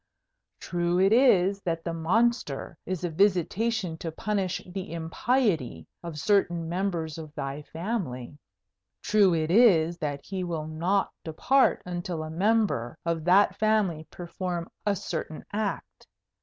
True 0.59 0.99
it 0.99 1.13
is 1.13 1.61
that 1.61 1.83
the 1.83 1.93
Monster 1.93 2.75
is 2.87 3.03
a 3.03 3.09
visitation 3.11 3.99
to 3.99 4.11
punish 4.11 4.59
the 4.65 4.93
impiety 4.93 5.85
of 6.01 6.17
certain 6.17 6.67
members 6.67 7.19
of 7.19 7.35
thy 7.35 7.61
family. 7.61 8.39
True 9.03 9.35
it 9.35 9.51
is 9.51 9.99
that 9.99 10.25
he 10.25 10.43
will 10.43 10.65
not 10.65 11.11
depart 11.23 11.83
till 12.03 12.23
a 12.23 12.31
member 12.31 12.97
of 13.05 13.25
that 13.25 13.59
family 13.59 14.07
perform 14.09 14.71
a 14.87 14.95
certain 14.95 15.45
act. 15.53 16.07